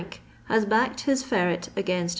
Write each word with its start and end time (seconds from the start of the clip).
hu 0.47 0.65
backed 0.65 1.01
hia 1.01 1.15
Ferret 1.17 1.67
against 1.75 1.75
Mr. 1.75 1.85
W. 1.85 2.09